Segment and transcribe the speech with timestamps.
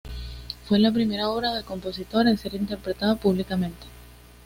[0.65, 3.85] Fue la primera obra del compositor en ser interpretada públicamente.